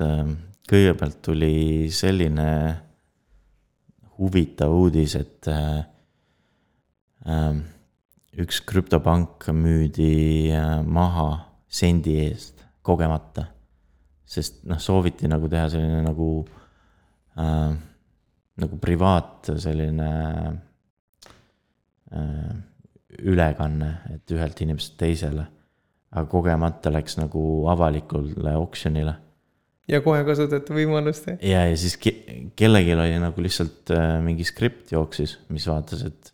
kõigepealt 0.70 1.18
tuli 1.24 1.90
selline 1.90 2.48
huvitav 4.18 4.70
uudis, 4.76 5.16
et 5.18 5.48
üks 8.38 8.60
krüptopank 8.70 9.48
müüdi 9.52 10.52
maha 10.86 11.28
sendi 11.66 12.14
eest 12.22 12.62
kogemata. 12.86 13.48
sest 14.24 14.62
noh, 14.64 14.78
sooviti 14.80 15.28
nagu 15.28 15.48
teha 15.50 15.66
selline 15.74 16.04
nagu 16.06 16.28
äh,, 17.36 17.74
nagu 18.62 18.78
privaat 18.80 19.50
selline 19.60 20.10
äh, 22.12 22.52
ülekanne, 23.22 23.90
et 24.14 24.32
ühelt 24.32 24.60
inimeselt 24.64 24.96
teisele. 25.00 25.46
Aga 26.12 26.28
kogemata 26.28 26.92
läks 26.92 27.16
nagu 27.20 27.42
avalikule 27.72 28.56
oksjonile. 28.60 29.14
ja 29.88 30.00
kohe 30.04 30.24
kasutati 30.28 30.74
võimalust. 30.76 31.30
ja, 31.40 31.64
ja 31.68 31.78
siis 31.78 31.96
ke 32.00 32.14
kellelgi 32.56 32.94
oli 32.96 33.16
nagu 33.22 33.44
lihtsalt 33.44 33.94
äh, 33.94 34.18
mingi 34.24 34.44
skript 34.48 34.92
jooksis, 34.92 35.38
mis 35.52 35.66
vaatas, 35.68 36.04
et 36.10 36.32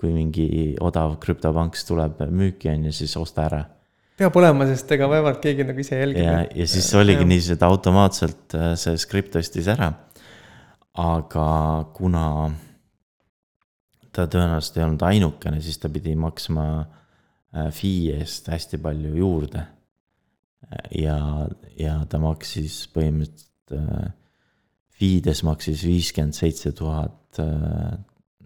kui 0.00 0.12
mingi 0.14 0.76
odav 0.80 1.18
krüptopank 1.20 1.76
tuleb 1.86 2.24
müüki, 2.32 2.70
on 2.72 2.88
ju, 2.88 2.96
siis 3.02 3.16
osta 3.20 3.44
ära 3.48 3.64
peab 4.20 4.36
olema, 4.36 4.66
sest 4.68 4.90
ega 4.92 5.08
vaevalt 5.08 5.40
keegi 5.40 5.64
nagu 5.64 5.80
ise 5.80 5.96
jälgib. 5.96 6.24
ja, 6.24 6.40
ja 6.44 6.66
siis 6.68 6.88
oligi 6.96 7.24
niiviisi, 7.24 7.54
et 7.56 7.66
automaatselt 7.66 8.56
äh, 8.56 8.72
see 8.80 8.96
skript 9.00 9.36
ostis 9.40 9.68
ära. 9.72 9.92
aga 11.00 11.50
kuna 11.94 12.24
ta 14.10 14.24
tõenäoliselt 14.26 14.80
ei 14.80 14.84
olnud 14.84 15.04
ainukene, 15.06 15.60
siis 15.62 15.78
ta 15.78 15.88
pidi 15.92 16.16
maksma 16.18 16.64
äh, 16.80 16.88
fee 17.74 18.14
eest 18.20 18.50
hästi 18.52 18.78
palju 18.82 19.14
juurde. 19.18 19.66
ja, 20.94 21.18
ja 21.78 21.96
ta 22.06 22.20
maksis 22.22 22.84
põhimõtteliselt, 22.94 23.74
äh, 23.74 24.12
fee'des 25.00 25.42
maksis 25.46 25.82
viiskümmend 25.86 26.36
seitse 26.36 26.72
tuhat 26.76 27.40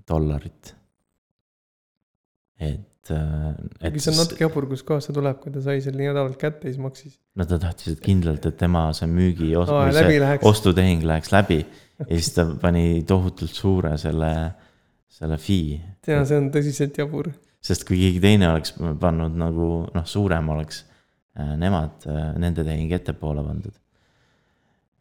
dollarit. 0.08 0.74
et 2.60 2.90
et. 3.10 3.96
see 4.00 4.12
on 4.12 4.18
natuke 4.22 4.44
jabur, 4.44 4.66
kus 4.70 4.82
kohast 4.86 5.10
see 5.10 5.16
tuleb, 5.16 5.40
kui 5.42 5.52
ta 5.54 5.62
sai 5.64 5.80
selle 5.84 6.00
nii 6.00 6.10
odavalt 6.12 6.38
kätte, 6.40 6.68
siis 6.68 6.80
maksis. 6.80 7.16
no 7.36 7.46
ta 7.48 7.58
tahtis 7.60 7.98
kindlalt, 8.04 8.46
et 8.48 8.56
tema 8.60 8.86
see 8.96 9.08
müügi 9.10 9.52
no,, 9.52 9.64
see 9.92 10.38
ostutehing 10.48 11.04
läheks 11.08 11.32
läbi 11.34 11.60
ja 11.62 12.10
siis 12.10 12.32
ta 12.36 12.46
pani 12.60 13.02
tohutult 13.08 13.54
suure 13.54 13.94
selle, 14.00 14.32
selle 15.12 15.38
fee. 15.40 15.80
ja 16.08 16.22
see 16.28 16.40
on 16.40 16.50
tõsiselt 16.54 17.00
jabur. 17.00 17.30
Sest 17.64 17.86
kui 17.88 18.00
keegi 18.00 18.20
teine 18.22 18.50
oleks 18.52 18.74
pannud 19.00 19.38
nagu 19.40 19.68
noh, 19.94 20.08
suurem 20.08 20.50
oleks 20.54 20.82
nemad, 21.34 22.04
nende 22.38 22.62
tehing 22.62 22.92
ettepoole 22.94 23.42
pandud. 23.42 23.74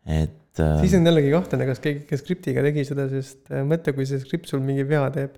et. 0.10 0.62
siis 0.82 0.96
on 0.98 1.06
jällegi 1.06 1.34
kahtlane, 1.34 1.68
kas 1.70 1.82
keegi, 1.84 2.06
kes 2.10 2.24
skriptiga 2.24 2.64
tegi 2.66 2.86
seda, 2.88 3.06
sest 3.12 3.52
mõtle, 3.68 3.94
kui 3.96 4.08
see 4.10 4.22
skript 4.24 4.50
sul 4.50 4.64
mingi 4.66 4.86
vea 4.88 5.06
teeb 5.14 5.38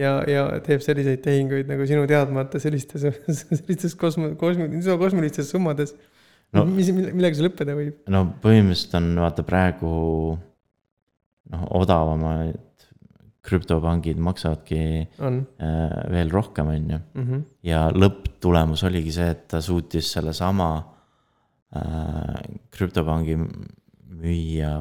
ja, 0.00 0.18
ja 0.28 0.44
teeb 0.64 0.82
selliseid 0.84 1.22
tehinguid 1.24 1.70
nagu 1.70 1.86
sinu 1.88 2.04
teadmata 2.08 2.60
sellistes, 2.62 3.06
sellistes 3.40 3.96
kosmo-, 3.98 4.34
kosmi-, 4.40 4.70
kosmilistes 5.00 5.50
summades 5.52 5.94
no,. 6.54 6.66
mis, 6.68 6.90
millega 6.92 7.38
see 7.38 7.46
lõppeda 7.48 7.76
võib? 7.78 8.02
no 8.12 8.26
põhimõtteliselt 8.42 8.98
on 9.00 9.10
vaata 9.24 9.46
praegu 9.46 9.90
noh, 11.52 11.66
odavamad 11.80 12.58
krüptopangid 13.46 14.20
maksavadki 14.22 14.80
on. 15.22 15.40
Äh, 15.62 15.96
veel 16.12 16.32
rohkem, 16.34 16.70
on 16.74 16.92
ju. 16.94 17.00
Mhm. 17.22 17.42
ja 17.66 17.86
lõpptulemus 17.94 18.84
oligi 18.88 19.14
see, 19.14 19.30
et 19.34 19.46
ta 19.52 19.62
suutis 19.64 20.10
sellesama 20.16 20.70
äh, 21.76 22.40
krüptopangi 22.74 23.38
müüa 24.16 24.72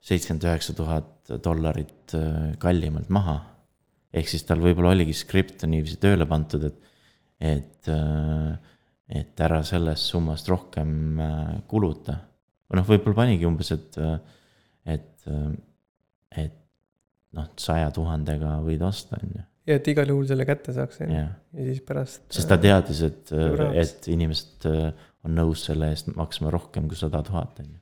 seitsekümmend 0.00 0.46
üheksa 0.48 0.74
tuhat 0.74 1.38
dollarit 1.44 2.16
äh, 2.16 2.56
kallimalt 2.62 3.10
maha 3.12 3.38
ehk 4.14 4.30
siis 4.30 4.44
tal 4.48 4.62
võib-olla 4.62 4.94
oligi 4.94 5.14
skript 5.16 5.64
niiviisi 5.68 5.98
tööle 6.00 6.26
pandud, 6.28 6.64
et, 6.68 6.78
et, 7.40 7.90
et 9.20 9.42
ära 9.44 9.60
sellest 9.66 10.08
summast 10.12 10.48
rohkem 10.50 11.20
äh, 11.20 11.52
kuluta. 11.68 12.16
või 12.68 12.80
noh, 12.80 12.88
võib-olla 12.88 13.22
panigi 13.22 13.48
umbes, 13.48 13.72
et, 13.76 13.98
et, 14.84 15.28
et 16.36 16.56
noh, 17.36 17.48
saja 17.60 17.90
tuhandega 17.94 18.58
võid 18.64 18.84
osta, 18.86 19.18
on 19.20 19.34
ju. 19.36 19.44
ja 19.68 19.78
et 19.80 19.90
igal 19.92 20.12
juhul 20.14 20.28
selle 20.30 20.46
kätte 20.48 20.74
saaks, 20.76 21.02
on 21.04 21.12
ju, 21.12 21.24
ja 21.58 21.66
siis 21.70 21.82
pärast. 21.88 22.22
sest 22.34 22.50
ta 22.50 22.58
äh, 22.58 22.64
teadis, 22.68 23.02
et, 23.08 23.34
et 23.84 24.08
inimesed 24.14 24.68
äh, 24.70 25.08
on 25.26 25.36
nõus 25.36 25.66
selle 25.68 25.90
eest 25.92 26.12
maksma 26.16 26.52
rohkem 26.54 26.88
kui 26.90 26.98
sada 26.98 27.22
tuhat, 27.26 27.60
on 27.64 27.72
ju. 27.72 27.80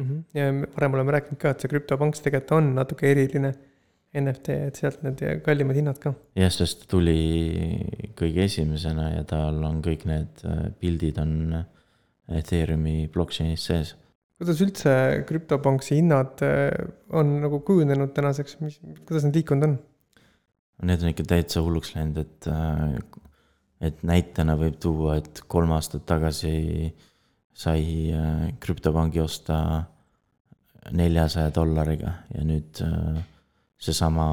Mhm. 0.00 0.20
ja 0.34 0.52
varem 0.76 0.94
oleme 0.96 1.18
rääkinud 1.18 1.40
ka, 1.40 1.52
et 1.52 1.60
see 1.60 1.72
krüptopank 1.72 2.16
tegelikult 2.16 2.56
on 2.56 2.72
natuke 2.78 3.10
eriline 3.10 3.52
NFT, 4.10 4.54
et 4.66 4.78
sealt 4.80 5.04
need 5.06 5.20
kallimad 5.46 5.76
hinnad 5.78 5.98
ka. 6.02 6.14
jah, 6.38 6.50
sest 6.50 6.84
ta 6.84 6.94
tuli 6.96 7.18
kõige 8.18 8.46
esimesena 8.48 9.10
ja 9.12 9.26
tal 9.28 9.60
on 9.66 9.78
kõik 9.84 10.06
need 10.10 10.42
äh, 10.48 10.64
pildid 10.80 11.20
on 11.22 11.36
äh, 11.60 11.68
Ethereumi 12.40 13.08
blockchain'is 13.10 13.66
sees. 13.66 13.94
Kuidas 14.40 14.62
üldse 14.64 14.92
krüptopanksi 15.28 16.00
hinnad 16.00 16.42
äh, 16.46 16.72
on 17.12 17.36
nagu 17.44 17.60
kujunenud 17.66 18.14
tänaseks, 18.16 18.58
mis, 18.64 18.80
kuidas 19.04 19.26
need 19.26 19.40
liikunud 19.40 19.68
on? 19.68 19.78
Need 20.88 21.04
on 21.04 21.12
ikka 21.12 21.26
täitsa 21.28 21.60
hulluks 21.60 21.92
läinud, 21.92 22.16
et, 22.22 22.46
et 23.84 23.98
näitena 24.08 24.54
võib 24.56 24.78
tuua, 24.80 25.18
et 25.20 25.42
kolm 25.52 25.74
aastat 25.76 26.06
tagasi 26.08 26.88
sai 27.52 27.82
krüptopangi 28.64 29.20
osta 29.20 29.58
neljasaja 30.96 31.52
dollariga 31.52 32.14
ja 32.32 32.46
nüüd 32.48 32.80
seesama 33.80 34.30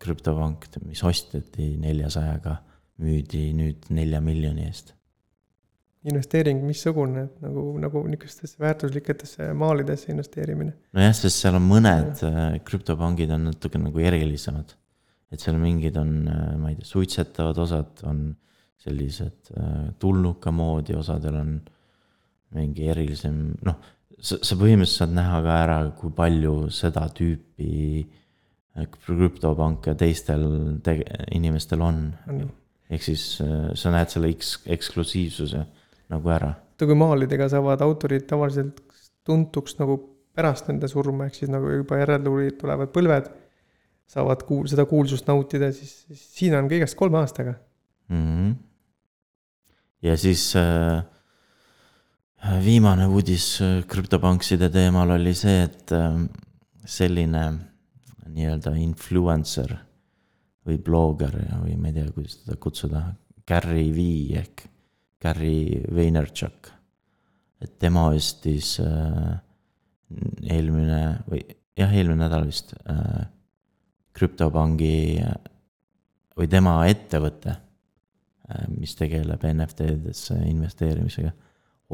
krüptopank, 0.00 0.68
mis 0.86 1.02
osteti 1.04 1.74
neljasajaga, 1.80 2.56
müüdi 3.02 3.48
nüüd 3.56 3.88
nelja 3.94 4.20
miljoni 4.24 4.66
eest. 4.68 4.94
Investeering 6.06 6.62
missugune, 6.66 7.26
et 7.26 7.44
nagu, 7.44 7.66
nagu 7.82 8.02
niisugustesse 8.06 8.60
väärtusliketesse 8.62 9.50
maalidesse 9.58 10.12
investeerimine? 10.14 10.74
nojah, 10.96 11.14
sest 11.18 11.44
seal 11.44 11.58
on 11.58 11.68
mõned 11.68 12.22
ja. 12.22 12.32
Äh, 12.32 12.58
krüptopangid 12.66 13.32
on 13.34 13.48
natuke 13.50 13.80
nagu 13.82 14.02
erilisemad. 14.02 14.76
et 15.32 15.42
seal 15.42 15.58
mingid 15.60 15.96
on, 16.00 16.12
äh, 16.30 16.50
ma 16.60 16.72
ei 16.72 16.78
tea, 16.80 16.88
suitsetavad 16.88 17.58
osad 17.66 18.04
on 18.06 18.28
sellised 18.86 19.48
tulnuka 19.98 20.52
moodi, 20.54 20.94
osadel 20.94 21.40
on 21.40 21.54
mingi 22.54 22.86
erilisem, 22.92 23.40
noh, 23.66 23.80
sa, 24.16 24.38
sa 24.40 24.56
põhimõtteliselt 24.58 25.02
saad 25.02 25.16
näha 25.16 25.40
ka 25.44 25.56
ära, 25.64 25.78
kui 25.98 26.12
palju 26.16 26.54
seda 26.74 27.06
tüüpi 27.16 27.72
äh, 28.02 28.86
krüptopanke 29.06 29.96
teistel 29.98 30.46
tege-, 30.86 31.26
inimestel 31.36 31.82
on, 31.84 32.04
on.. 32.30 32.46
ehk 32.92 33.04
siis 33.08 33.26
äh, 33.44 33.72
sa 33.78 33.92
näed 33.94 34.12
selle 34.12 34.30
eks-, 34.34 34.60
eksklusiivsuse 34.76 35.64
nagu 36.12 36.30
ära. 36.32 36.52
oota, 36.54 36.86
kui 36.88 36.98
maalidega 36.98 37.48
saavad 37.52 37.82
autorid 37.86 38.26
tavaliselt 38.30 38.82
tuntuks 39.26 39.78
nagu 39.80 39.98
pärast 40.36 40.68
nende 40.70 40.88
surma, 40.90 41.26
ehk 41.26 41.38
siis 41.38 41.50
nagu 41.52 41.70
juba 41.72 42.00
järeltulijad 42.02 42.58
tulevad 42.60 42.92
põlved, 42.94 43.28
saavad 44.12 44.44
kuul-, 44.46 44.68
seda 44.70 44.84
kuulsust 44.88 45.28
nautida, 45.30 45.72
siis, 45.74 45.98
siis 46.10 46.24
siin 46.36 46.56
on 46.58 46.68
kõigest 46.70 46.98
kolme 46.98 47.18
aastaga 47.22 47.56
mm. 48.12 48.24
-hmm. 48.26 48.52
ja 50.06 50.16
siis 50.20 50.52
äh, 50.60 51.00
viimane 52.64 53.08
uudis 53.08 53.48
äh, 53.62 53.80
krüptopankside 53.88 54.70
teemal 54.70 55.16
oli 55.16 55.34
see, 55.34 55.62
et 55.62 55.92
äh, 55.92 56.20
selline 56.84 57.46
nii-öelda 58.36 58.74
influencer 58.78 59.72
või 60.66 60.78
blogger 60.82 61.34
või 61.62 61.76
ma 61.78 61.90
ei 61.90 61.98
tea, 61.98 62.10
kuidas 62.12 62.40
teda 62.42 62.56
kutsuda, 62.60 63.02
Gary 63.46 63.90
V 63.94 64.06
ehk 64.38 64.66
Gary 65.22 65.82
Vaynerchuk. 65.94 66.72
et 67.60 67.78
tema 67.80 68.10
ostis 68.12 68.76
äh, 68.84 69.36
eelmine 70.44 71.22
või 71.26 71.40
jah, 71.76 71.92
eelmine 71.92 72.26
nädal 72.26 72.44
vist 72.46 72.74
äh, 72.84 73.24
krüptopangi 74.16 75.22
äh, 75.24 75.36
või 76.36 76.50
tema 76.52 76.78
ettevõte 76.88 77.54
äh,, 77.54 78.66
mis 78.76 78.94
tegeleb 78.98 79.44
NFT-desse 79.48 80.36
investeerimisega, 80.50 81.32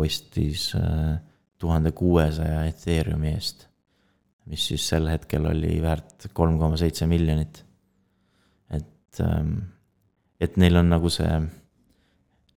ostis 0.02 0.72
äh, 0.78 1.14
tuhande 1.62 1.92
kuuesaja 1.94 2.64
Ethereumi 2.66 3.36
eest. 3.36 3.68
mis 4.50 4.66
siis 4.66 4.88
sel 4.88 5.06
hetkel 5.06 5.46
oli 5.46 5.76
väärt 5.82 6.26
kolm 6.34 6.58
koma 6.58 6.76
seitse 6.76 7.06
miljonit 7.06 7.62
et, 9.12 9.20
ähm, 9.20 9.54
et 10.40 10.56
neil 10.56 10.76
on 10.80 10.90
nagu 10.90 11.10
see, 11.12 11.38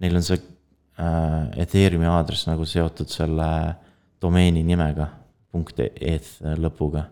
neil 0.01 0.17
on 0.17 0.25
see 0.25 0.39
äh, 0.39 0.54
Ethereumi 0.95 2.07
aadress 2.07 2.47
nagu 2.47 2.63
seotud 2.63 3.09
selle 3.11 3.47
domeeni 4.21 4.63
nimega, 4.63 5.09
punkt 5.51 5.79
eth 5.83 6.39
lõpuga. 6.59 7.09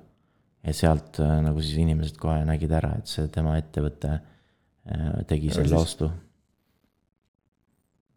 ja 0.64 0.74
sealt 0.74 1.20
äh, 1.20 1.42
nagu 1.44 1.60
siis 1.60 1.82
inimesed 1.84 2.16
kohe 2.16 2.46
nägid 2.48 2.72
ära, 2.72 2.94
et 2.96 3.10
see 3.12 3.28
tema 3.28 3.58
ettevõte 3.60 4.14
äh, 4.16 5.18
tegi 5.28 5.50
ja 5.52 5.58
selle 5.58 5.76
ostu. 5.76 6.08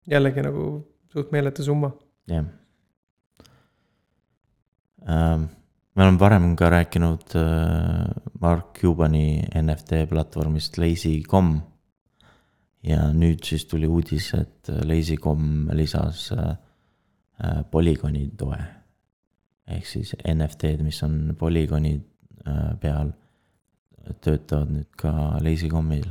jällegi 0.07 0.47
nagu 0.47 0.69
suht 1.13 1.35
meeletu 1.35 1.67
summa. 1.67 1.91
jah 2.31 2.47
ähm, 5.09 5.49
me 5.97 6.05
oleme 6.05 6.21
varem 6.21 6.57
ka 6.57 6.71
rääkinud 6.71 7.35
äh, 7.35 8.13
Mark 8.41 8.79
Cubani 8.79 9.43
NFT 9.63 10.05
platvormist 10.11 10.79
Lazy.com. 10.79 11.61
ja 12.87 13.09
nüüd 13.13 13.45
siis 13.47 13.67
tuli 13.67 13.89
uudis, 13.91 14.33
et 14.39 14.71
Lazy.com 14.85 15.71
lisas 15.77 16.31
äh, 16.33 16.53
äh, 17.43 17.63
polügooni 17.71 18.29
toe. 18.39 18.59
ehk 19.67 19.87
siis 19.87 20.15
NFT-d, 20.23 20.85
mis 20.87 21.03
on 21.03 21.35
polügooni 21.39 21.97
peal, 22.81 23.11
töötavad 24.23 24.71
nüüd 24.71 24.93
ka 24.97 25.11
Lazy.com'il. 25.43 26.07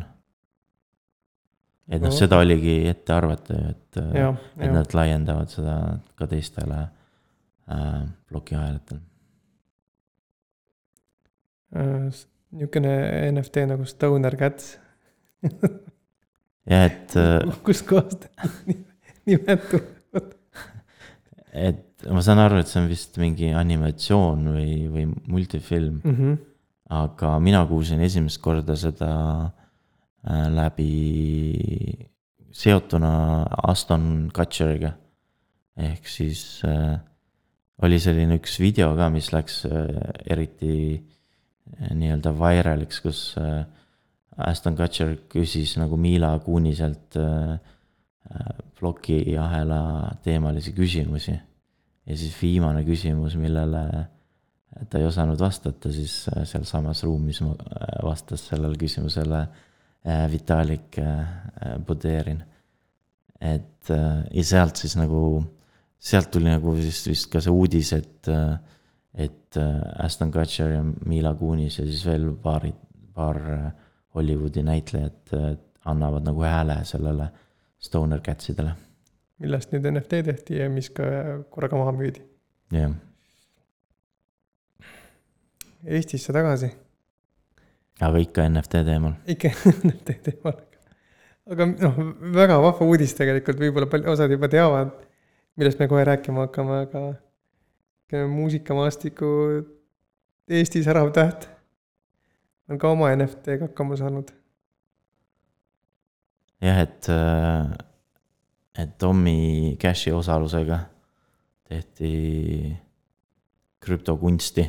et 1.88 2.02
noh 2.02 2.12
no., 2.12 2.18
seda 2.18 2.42
oligi 2.44 2.82
ette 2.90 3.14
arvata 3.16 3.56
ju, 3.56 3.72
et, 3.72 4.00
et 4.60 4.72
nad 4.74 4.94
laiendavad 4.98 5.52
seda 5.54 5.76
ka 6.20 6.28
teistele 6.28 6.82
äh, 7.72 8.02
plokiahelatele 8.28 9.04
Äh, 11.76 12.12
niisugune 12.52 13.32
NFT 13.32 13.66
nagu 13.68 13.86
Stoner 13.86 14.38
Cats 14.38 14.78
jah, 16.70 16.86
et. 16.90 17.16
Äh, 17.16 17.46
kustkohast 17.68 18.28
nimed 19.28 19.70
tulevad? 19.70 20.34
et 21.56 22.08
ma 22.12 22.22
saan 22.26 22.42
aru, 22.44 22.60
et 22.60 22.70
see 22.70 22.82
on 22.82 22.90
vist 22.92 23.18
mingi 23.22 23.54
animatsioon 23.56 24.50
või, 24.56 24.74
või 24.92 25.06
multifilm 25.32 26.02
mm. 26.02 26.18
-hmm. 26.18 26.36
aga 26.98 27.38
mina 27.40 27.64
kuulsin 27.70 28.04
esimest 28.04 28.42
korda 28.44 28.76
seda 28.80 29.14
äh, 29.46 30.46
läbi 30.52 30.92
seotuna 32.56 33.46
Aston 33.68 34.30
Kutcheriga. 34.36 34.94
ehk 35.76 36.08
siis 36.08 36.62
äh, 36.68 37.00
oli 37.84 38.00
selline 38.00 38.38
üks 38.40 38.60
video 38.60 38.94
ka, 38.96 39.10
mis 39.12 39.32
läks 39.34 39.66
äh, 39.68 39.90
eriti 40.32 41.04
nii-öelda 41.92 42.32
viral'iks, 42.38 43.02
kus 43.04 43.22
äh, 43.42 43.66
Aston 44.38 44.76
Kutcher 44.76 45.14
küsis 45.32 45.78
nagu 45.80 45.98
Mila 45.98 46.34
Kuniselt 46.44 47.16
äh, 47.20 47.56
plokiahela 48.80 50.18
teemalisi 50.24 50.74
küsimusi. 50.76 51.36
ja 52.06 52.18
siis 52.18 52.36
viimane 52.42 52.84
küsimus, 52.86 53.36
millele 53.36 53.82
ta 54.90 55.00
ei 55.00 55.06
osanud 55.08 55.40
vastata, 55.40 55.92
siis 55.92 56.28
äh, 56.30 56.44
sealsamas 56.44 57.04
ruumis 57.04 57.42
vastas 58.04 58.48
sellele 58.50 58.78
küsimusele 58.78 59.48
Vitalik 60.30 61.00
Buderin. 61.88 62.44
et 63.42 63.90
ja 63.90 64.44
sealt 64.44 64.78
siis 64.78 64.94
nagu, 65.00 65.44
sealt 65.98 66.30
tuli 66.32 66.46
nagu 66.46 66.76
siis 66.78 67.00
vist 67.08 67.32
ka 67.32 67.42
see 67.42 67.54
uudis, 67.54 67.94
et 67.94 68.30
et 69.16 69.58
äh, 69.58 70.06
Aston 70.06 70.32
Kutcher 70.32 70.72
ja 70.76 70.84
Mila 70.84 71.34
Kunis 71.40 71.80
ja 71.80 71.86
siis 71.88 72.04
veel 72.06 72.30
paarid, 72.44 72.78
paar 73.16 73.40
äh, 73.52 73.68
Hollywoodi 74.16 74.64
näitlejat 74.64 75.34
äh, 75.34 75.58
annavad 75.86 76.26
nagu 76.26 76.42
hääle 76.42 76.80
sellele 76.84 77.30
Stoner 77.80 78.22
Catsidele. 78.22 78.72
millest 79.40 79.74
nüüd 79.76 79.84
NFT 79.92 80.22
tehti 80.24 80.62
ja 80.62 80.70
mis 80.72 80.88
ka 80.90 81.04
korraga 81.52 81.78
maha 81.78 81.92
müüdi. 81.92 82.24
jah 82.72 82.88
yeah.. 82.88 82.96
Eestisse 85.86 86.34
tagasi. 86.34 86.72
aga 88.02 88.22
ikka 88.24 88.48
NFT 88.50 88.86
teemal. 88.88 89.18
ikka 89.28 89.52
NFT 89.88 90.16
teemal. 90.30 90.58
aga 91.52 91.68
noh, 91.74 92.00
väga 92.40 92.62
vahva 92.64 92.88
uudis 92.88 93.14
tegelikult, 93.18 93.60
võib-olla 93.62 93.90
palju, 93.92 94.10
osad 94.16 94.32
juba 94.32 94.50
teavad, 94.50 94.96
millest 95.60 95.80
me 95.80 95.90
kohe 95.92 96.08
rääkima 96.08 96.48
hakkame, 96.48 96.80
aga 96.88 98.26
muusikamaastiku 98.32 99.28
Eesti 100.46 100.84
särav 100.86 101.10
täht 101.14 101.50
on 102.70 102.80
ka 102.82 102.92
oma 102.92 103.12
NFT-ga 103.16 103.70
hakkama 103.70 103.98
saanud. 104.00 104.32
jah, 106.62 106.80
et, 106.82 107.10
äh, 107.10 107.76
et 108.84 108.98
Tommy 108.98 109.76
Cashi 109.82 110.12
osalusega 110.12 110.80
tehti 111.70 112.76
krüptokunsti 113.86 114.66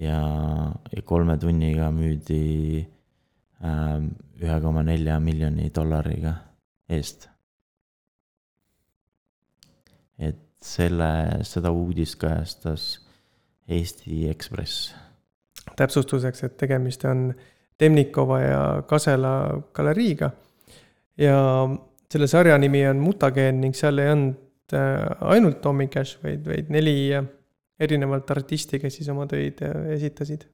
ja, 0.00 0.20
ja 0.92 1.02
kolme 1.04 1.36
tunniga 1.38 1.90
müüdi 1.92 2.86
ähm, 3.64 4.12
ühe 4.40 4.60
koma 4.62 4.84
nelja 4.86 5.18
miljoni 5.20 5.68
dollariga 5.74 6.34
eest. 6.88 7.28
et 10.18 10.40
selle, 10.64 11.10
seda 11.48 11.72
uudist 11.72 12.18
kajastas 12.20 12.90
Eesti 13.70 14.26
Ekspress. 14.28 14.90
Täpsustuseks, 15.76 16.44
et 16.44 16.56
tegemist 16.56 17.04
on 17.04 17.30
Temnikova 17.78 18.40
ja 18.40 18.62
Kasela 18.86 19.62
galeriiga. 19.72 20.30
ja 21.18 21.36
selle 22.10 22.26
sarja 22.26 22.58
nimi 22.58 22.82
on 22.88 23.02
Mutageen 23.02 23.60
ning 23.62 23.76
seal 23.76 24.00
ei 24.02 24.10
olnud 24.12 24.74
äh, 24.76 25.26
ainult 25.32 25.60
Tommy 25.62 25.86
Cash, 25.92 26.18
vaid, 26.24 26.42
vaid 26.46 26.70
neli 26.72 27.12
äh, 27.14 27.26
erinevat 27.80 28.30
artisti, 28.34 28.80
kes 28.82 28.98
siis 29.00 29.10
oma 29.12 29.26
töid 29.30 29.62
äh, 29.66 29.92
esitasid. 29.96 30.48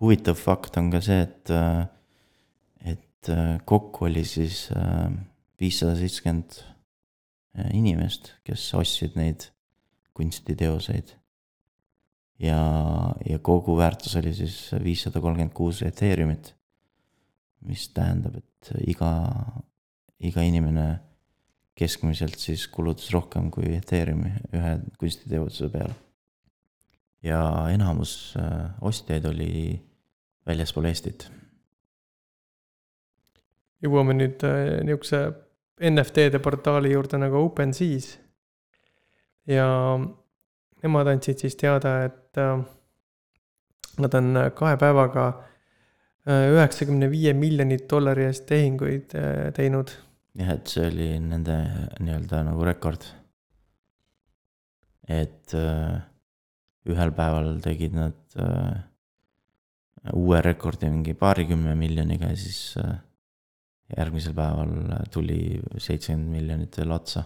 huvitav 0.00 0.38
fakt 0.38 0.76
on 0.78 0.92
ka 0.92 1.00
see, 1.02 1.24
et, 1.26 1.50
et 2.86 3.30
kokku 3.66 4.06
oli 4.06 4.22
siis 4.22 4.68
viissada 5.58 5.96
seitsekümmend 5.98 6.60
inimest, 7.74 8.36
kes 8.46 8.68
ostsid 8.78 9.16
neid 9.18 9.48
kunstiteoseid. 10.14 11.10
Ja, 12.38 12.60
ja 13.28 13.38
kogu 13.38 13.76
väärtus 13.78 14.16
oli 14.16 14.32
siis 14.34 14.70
viissada 14.84 15.20
kolmkümmend 15.20 15.54
kuus 15.54 15.82
Ethereumit. 15.82 16.54
mis 17.60 17.88
tähendab, 17.90 18.36
et 18.38 18.68
iga, 18.86 19.10
iga 20.22 20.42
inimene 20.46 20.84
keskmiselt 21.78 22.38
siis 22.38 22.68
kulutas 22.70 23.10
rohkem 23.14 23.50
kui 23.50 23.72
Ethereumi 23.76 24.30
ühe 24.54 24.76
kunstiteose 24.98 25.68
peale. 25.72 25.94
ja 27.22 27.40
enamus 27.72 28.34
äh, 28.38 28.70
ostjaid 28.80 29.26
oli 29.26 29.80
väljaspool 30.46 30.86
Eestit. 30.90 31.28
jõuame 33.82 34.14
nüüd 34.14 34.46
äh, 34.46 34.78
nihukese 34.86 35.26
NFT-de 35.90 36.38
portaali 36.42 36.92
juurde 36.92 37.18
nagu 37.18 37.42
OpenSeas. 37.46 38.16
ja 39.46 39.68
nemad 40.84 41.10
andsid 41.12 41.42
siis 41.42 41.56
teada, 41.58 41.94
et 42.08 42.40
äh, 42.40 42.58
nad 44.02 44.16
on 44.18 44.42
kahe 44.58 44.78
päevaga 44.80 45.26
äh, 46.28 46.48
üheksakümne 46.54 47.10
viie 47.12 47.34
miljoni 47.36 47.80
dollari 47.90 48.28
eest 48.28 48.46
tehinguid 48.50 49.16
äh, 49.18 49.48
teinud. 49.56 49.94
jah, 50.38 50.52
et 50.54 50.70
see 50.70 50.86
oli 50.86 51.08
nende 51.22 51.56
nii-öelda 51.98 52.44
nagu 52.46 52.66
rekord. 52.68 53.08
et 55.08 55.54
ühel 56.88 57.10
päeval 57.16 57.54
tegid 57.64 57.94
nad 57.96 58.36
uue 60.12 60.40
rekordi 60.44 60.90
mingi 60.92 61.14
paarikümne 61.16 61.72
miljoniga 61.80 62.28
ja 62.28 62.36
siis 62.36 62.76
järgmisel 63.96 64.34
päeval 64.36 64.74
tuli 65.12 65.38
seitsekümmend 65.80 66.34
miljonit 66.36 66.76
veel 66.76 66.92
otsa. 66.92 67.24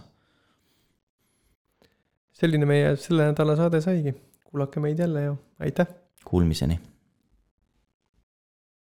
Selline 2.33 2.65
meie 2.69 2.95
selle 3.01 3.29
nädala 3.29 3.55
saade 3.59 3.81
saigi, 3.81 4.15
kuulake 4.49 4.81
meid 4.83 4.99
jälle 4.99 5.21
ja 5.27 5.35
aitäh. 5.59 5.87
Kuulmiseni 6.25 6.79